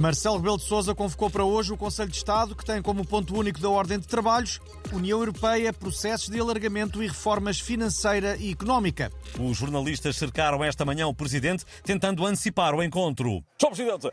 Marcelo 0.00 0.38
Rebelo 0.38 0.56
de 0.56 0.64
Sousa 0.64 0.94
convocou 0.94 1.28
para 1.28 1.44
hoje 1.44 1.74
o 1.74 1.76
Conselho 1.76 2.08
de 2.08 2.16
Estado, 2.16 2.56
que 2.56 2.64
tem 2.64 2.80
como 2.80 3.06
ponto 3.06 3.38
único 3.38 3.60
da 3.60 3.68
ordem 3.68 3.98
de 3.98 4.08
trabalhos 4.08 4.58
União 4.94 5.18
Europeia, 5.18 5.74
processos 5.74 6.30
de 6.30 6.40
alargamento 6.40 7.02
e 7.02 7.06
reformas 7.06 7.60
financeira 7.60 8.34
e 8.38 8.50
económica. 8.50 9.12
Os 9.38 9.58
jornalistas 9.58 10.16
cercaram 10.16 10.64
esta 10.64 10.86
manhã 10.86 11.06
o 11.06 11.12
presidente, 11.12 11.66
tentando 11.84 12.24
antecipar 12.24 12.74
o 12.74 12.82
encontro. 12.82 13.44
Sr. 13.60 13.66
Presidente, 13.66 14.10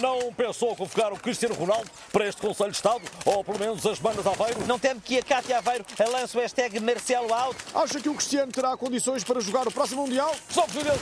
não 0.00 0.34
pensou 0.34 0.74
convocar 0.74 1.12
o 1.12 1.20
Cristiano 1.20 1.54
Ronaldo 1.54 1.88
para 2.12 2.26
este 2.26 2.40
Conselho 2.40 2.72
de 2.72 2.76
Estado, 2.76 3.02
ou 3.24 3.44
pelo 3.44 3.60
menos 3.60 3.86
as 3.86 4.00
manas 4.00 4.26
Aveiro? 4.26 4.66
Não 4.66 4.76
teme 4.76 5.00
que 5.00 5.18
a 5.18 5.22
Cátia 5.22 5.58
Aveiro 5.58 5.84
lance 6.10 6.36
o 6.36 6.40
hashtag 6.40 6.80
Marcelo 6.80 7.32
Out? 7.32 7.56
Acha 7.76 8.00
que 8.00 8.08
o 8.08 8.14
Cristiano 8.14 8.50
terá 8.50 8.76
condições 8.76 9.22
para 9.22 9.40
jogar 9.40 9.68
o 9.68 9.70
próximo 9.70 10.02
Mundial? 10.02 10.34
Sr. 10.50 10.62
Presidente, 10.64 11.00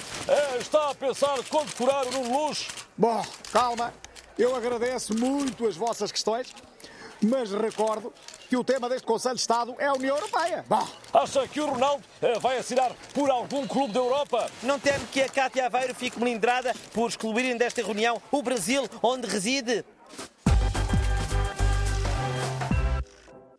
está 0.61 0.91
a 0.91 0.95
pensar 0.95 1.43
condecorar 1.45 2.07
o 2.07 2.11
Nuno 2.11 2.49
Luz? 2.49 2.69
Bom, 2.99 3.25
calma. 3.51 3.95
Eu 4.39 4.55
agradeço 4.55 5.17
muito 5.17 5.67
as 5.67 5.77
vossas 5.77 6.13
questões, 6.13 6.55
mas 7.23 7.51
recordo 7.51 8.13
que 8.51 8.57
o 8.57 8.63
tema 8.63 8.87
deste 8.87 9.07
Conselho 9.07 9.35
de 9.35 9.41
Estado 9.41 9.75
é 9.79 9.87
a 9.87 9.95
União 9.95 10.15
Europeia. 10.15 10.63
Bom. 10.69 10.87
Acha 11.13 11.49
que 11.49 11.59
o 11.59 11.67
Ronaldo 11.67 12.05
eh, 12.21 12.39
vai 12.39 12.59
assinar 12.59 12.95
por 13.15 13.31
algum 13.31 13.67
clube 13.67 13.95
da 13.95 14.01
Europa? 14.01 14.51
Não 14.63 14.79
teme 14.79 15.07
que 15.07 15.23
a 15.23 15.29
Cátia 15.29 15.67
Aveiro 15.67 15.95
fique 15.95 16.19
melindrada 16.19 16.75
por 16.93 17.09
excluírem 17.09 17.57
desta 17.57 17.83
reunião 17.83 18.21
o 18.31 18.43
Brasil, 18.43 18.87
onde 19.03 19.27
reside? 19.27 19.83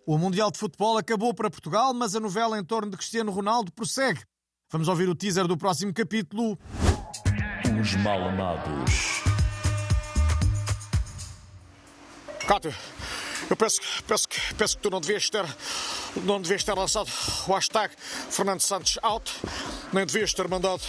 O 0.06 0.18
Mundial 0.18 0.52
de 0.52 0.60
Futebol 0.60 0.98
acabou 0.98 1.34
para 1.34 1.50
Portugal, 1.50 1.92
mas 1.94 2.16
a 2.16 2.20
novela 2.20 2.58
em 2.58 2.64
torno 2.64 2.92
de 2.92 2.98
Cristiano 2.98 3.32
Ronaldo 3.32 3.72
prossegue. 3.72 4.22
Vamos 4.72 4.88
ouvir 4.88 5.10
o 5.10 5.16
teaser 5.16 5.48
do 5.48 5.58
próximo 5.58 5.92
capítulo. 5.92 6.58
Os 7.82 7.96
Malamados. 7.96 9.37
Cátia, 12.48 12.74
eu 13.50 13.58
penso, 13.58 13.82
penso, 14.08 14.26
penso 14.58 14.78
que 14.78 14.82
tu 14.82 14.90
não 14.90 15.02
devias 15.02 15.30
ter 15.30 15.46
não 16.24 16.42
devias 16.42 16.64
ter 16.64 16.74
lançado 16.74 17.10
o 17.46 17.54
hashtag 17.54 17.94
Fernando 18.30 18.62
Santos 18.62 18.98
out, 19.02 19.34
nem 19.92 20.06
devias 20.06 20.34
ter 20.34 20.48
mandado 20.48 20.82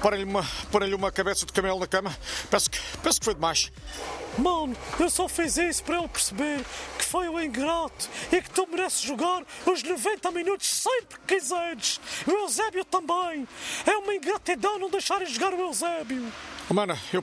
para-lhe 0.00 0.24
uma, 0.24 0.42
para 0.72 0.96
uma 0.96 1.12
cabeça 1.12 1.44
de 1.44 1.52
camelo 1.52 1.78
na 1.78 1.86
cama. 1.86 2.16
Penso 2.50 2.70
que, 2.70 2.78
penso 3.02 3.20
que 3.20 3.24
foi 3.26 3.34
demais. 3.34 3.70
Mano, 4.38 4.74
eu 4.98 5.10
só 5.10 5.28
fiz 5.28 5.58
isso 5.58 5.84
para 5.84 5.98
ele 5.98 6.08
perceber 6.08 6.64
que 6.98 7.04
foi 7.04 7.28
o 7.28 7.40
ingrato 7.40 8.08
e 8.32 8.40
que 8.40 8.50
tu 8.50 8.66
mereces 8.66 9.02
jogar 9.02 9.44
os 9.66 9.82
90 9.82 10.30
minutos 10.32 10.66
sempre 10.66 11.20
que 11.26 11.36
quiseres. 11.36 12.00
O 12.26 12.30
Eusébio 12.30 12.84
também. 12.84 13.46
É 13.86 13.96
uma 13.98 14.14
ingratidão 14.14 14.78
não 14.78 14.88
deixarem 14.88 15.26
jogar 15.26 15.52
o 15.52 15.60
Eusébio. 15.60 16.32
Mana, 16.70 16.98
eu, 17.12 17.22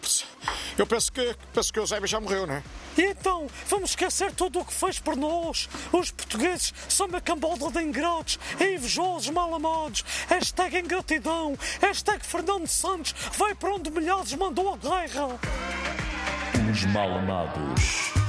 eu 0.78 0.86
penso, 0.86 1.12
que, 1.12 1.36
penso 1.54 1.74
que 1.74 1.80
o 1.80 1.82
Eusébio 1.82 2.08
já 2.08 2.20
morreu, 2.20 2.46
não 2.46 2.56
é? 2.56 2.64
E 2.98 3.02
então, 3.02 3.48
vamos 3.68 3.92
esquecer 3.92 4.32
tudo 4.34 4.60
o 4.60 4.66
que 4.66 4.74
fez 4.74 5.00
por 5.00 5.16
nós. 5.16 5.68
Os 5.92 6.12
portugueses 6.12 6.74
são 6.88 7.08
uma 7.08 7.20
cambalda 7.20 7.72
de 7.72 7.82
ingratos, 7.82 8.38
invejosos, 8.60 9.30
mal 9.30 9.54
amados. 9.54 10.04
Hashtag 10.28 10.78
ingratidão. 10.78 11.58
Hashtag 11.82 12.26
Fernando 12.26 12.68
Santos 12.68 13.16
vai 13.38 13.56
para 13.56 13.74
onde 13.74 13.90
milhares 13.90 14.34
mandou 14.34 14.74
a 14.74 14.78
guerra. 14.78 15.40
Os 16.72 16.86
Malamados. 16.86 18.21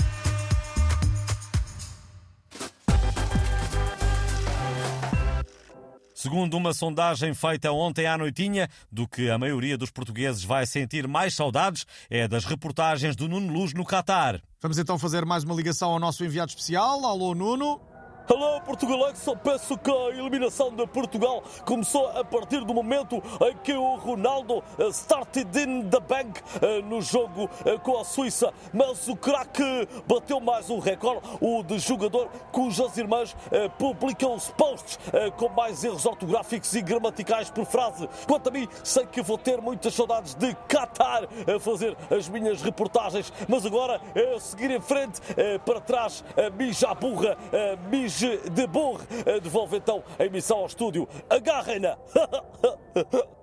Segundo 6.23 6.57
uma 6.57 6.73
sondagem 6.73 7.35
feita 7.35 7.73
ontem 7.73 8.07
à 8.07 8.17
noitinha, 8.17 8.69
do 8.93 9.09
que 9.09 9.29
a 9.29 9.37
maioria 9.37 9.77
dos 9.77 9.91
portugueses 9.91 10.45
vai 10.45 10.65
sentir 10.65 11.09
mais 11.09 11.35
saudades 11.35 11.85
é 12.09 12.29
das 12.29 12.45
reportagens 12.45 13.17
do 13.17 13.29
Nuno 13.29 13.53
Luz 13.53 13.75
no 13.75 13.85
Catar. 13.85 14.41
Vamos 14.61 14.79
então 14.79 14.97
fazer 15.01 15.25
mais 15.25 15.43
uma 15.43 15.53
ligação 15.53 15.91
ao 15.91 15.99
nosso 15.99 16.25
enviado 16.25 16.51
especial. 16.51 17.05
Alô, 17.05 17.35
Nuno. 17.35 17.92
Alô, 18.33 18.63
Portugal, 18.63 19.15
só 19.15 19.37
peço 19.37 19.77
que 19.77 19.91
a 19.91 20.09
eliminação 20.09 20.75
de 20.75 20.87
Portugal 20.87 21.43
começou 21.67 22.09
a 22.19 22.25
partir 22.25 22.65
do 22.65 22.73
momento 22.73 23.23
em 23.43 23.55
que 23.59 23.75
o 23.75 23.97
Ronaldo 23.97 24.65
eh, 24.79 24.89
started 24.89 25.51
in 25.61 25.91
the 25.91 26.01
bank 26.01 26.41
eh, 26.63 26.81
no 26.81 27.03
jogo 27.03 27.51
eh, 27.67 27.77
com 27.77 27.99
a 27.99 28.05
Suíça. 28.07 28.51
Mas 28.73 29.07
o 29.07 29.15
craque 29.17 29.87
bateu 30.09 30.41
mais 30.41 30.71
um 30.71 30.79
recorde, 30.79 31.21
o 31.43 31.63
de 31.63 31.79
jogador 31.79 32.31
cujas 32.51 32.97
irmãs 32.97 33.37
publicam 33.79 34.35
os 34.35 34.49
posts 34.49 34.99
com 35.37 35.51
mais 35.51 35.85
erros 35.85 36.07
ortográficos 36.07 36.75
e 36.75 36.81
gramaticais 36.81 37.51
por 37.51 37.67
frase. 37.67 38.09
Quanto 38.27 38.49
a 38.49 38.51
mim, 38.51 38.67
sei 38.83 39.05
que 39.05 39.21
vou 39.21 39.37
ter 39.37 39.61
muitas 39.61 39.93
saudades 39.95 40.35
de 40.35 40.55
Qatar 40.67 41.25
a 41.55 41.61
fazer 41.61 41.97
as 42.11 42.29
minhas 42.31 42.63
reportagens, 42.63 43.31
mas 43.47 43.67
agora 43.67 44.01
é 44.15 44.39
seguir 44.39 44.71
em 44.71 44.81
frente, 44.81 45.21
para 45.67 45.81
trás, 45.81 46.25
a 46.37 46.49
mija 46.51 46.89
a 46.89 47.91
mija 47.91 48.22
de 48.29 48.67
burro. 48.67 49.01
Devolve 49.43 49.77
então 49.77 50.03
a 50.19 50.25
emissão 50.25 50.59
ao 50.59 50.67
estúdio. 50.67 51.09
Agarrem-na! 51.29 51.97